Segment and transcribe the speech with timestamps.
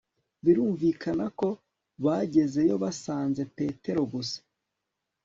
[0.43, 1.49] birumvikana ko
[2.03, 4.39] bagezeyo, basanze petero gusa